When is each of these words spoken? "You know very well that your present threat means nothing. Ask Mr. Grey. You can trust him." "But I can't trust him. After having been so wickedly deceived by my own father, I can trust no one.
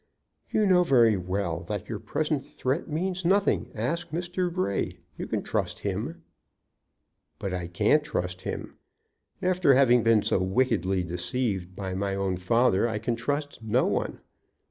"You 0.49 0.65
know 0.65 0.83
very 0.83 1.15
well 1.15 1.59
that 1.65 1.87
your 1.87 1.99
present 1.99 2.43
threat 2.43 2.87
means 2.87 3.23
nothing. 3.23 3.69
Ask 3.75 4.09
Mr. 4.09 4.51
Grey. 4.51 4.93
You 5.15 5.27
can 5.27 5.43
trust 5.43 5.81
him." 5.81 6.23
"But 7.37 7.53
I 7.53 7.67
can't 7.67 8.03
trust 8.03 8.41
him. 8.41 8.79
After 9.43 9.75
having 9.75 10.01
been 10.01 10.23
so 10.23 10.39
wickedly 10.39 11.03
deceived 11.03 11.75
by 11.75 11.93
my 11.93 12.15
own 12.15 12.37
father, 12.37 12.89
I 12.89 12.97
can 12.97 13.15
trust 13.15 13.61
no 13.61 13.85
one. 13.85 14.21